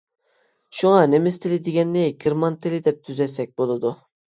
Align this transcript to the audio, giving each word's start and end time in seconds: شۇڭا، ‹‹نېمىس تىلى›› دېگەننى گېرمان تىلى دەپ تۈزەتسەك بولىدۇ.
شۇڭا، 0.77 1.03
‹‹نېمىس 1.11 1.39
تىلى›› 1.45 1.61
دېگەننى 1.69 2.09
گېرمان 2.25 2.61
تىلى 2.67 2.85
دەپ 2.91 3.09
تۈزەتسەك 3.09 3.59
بولىدۇ. 3.61 3.99